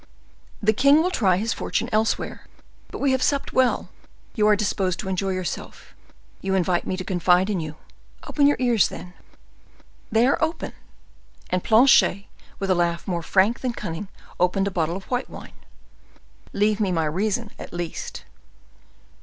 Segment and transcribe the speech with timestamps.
[0.63, 2.47] "The king will try his fortune elsewhere.
[2.87, 3.89] But we have supped well,
[4.33, 5.93] you are disposed to enjoy yourself;
[6.41, 7.75] you invite me to confide in you.
[8.23, 9.13] Open your ears, then."
[10.11, 10.73] "They are open."
[11.51, 12.25] And Planchet,
[12.57, 14.07] with a laugh more frank than cunning,
[14.39, 15.53] opened a bottle of white wine.
[16.51, 18.23] "Leave me my reason, at least."